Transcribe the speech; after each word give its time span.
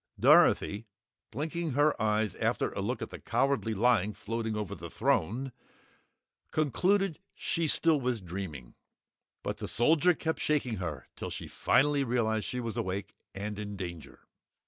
Dorothy 0.19 0.87
blinking 1.29 1.73
her 1.73 2.01
eyes 2.01 2.33
after 2.33 2.71
a 2.71 2.81
look 2.81 3.03
at 3.03 3.09
the 3.09 3.19
Cowardly 3.19 3.75
Lion 3.75 4.13
floating 4.15 4.55
over 4.55 4.73
the 4.73 4.89
throne 4.89 5.51
concluded 6.49 7.19
she 7.35 7.67
still 7.67 8.01
was 8.01 8.19
dreaming. 8.19 8.73
But 9.43 9.57
the 9.57 9.67
Soldier 9.67 10.15
kept 10.15 10.39
shaking 10.39 10.77
her 10.77 11.05
till 11.15 11.29
she 11.29 11.47
finally 11.47 12.03
realized 12.03 12.45
she 12.47 12.59
was 12.59 12.77
awake 12.77 13.13
and 13.35 13.59
in 13.59 13.75
danger. 13.75 14.21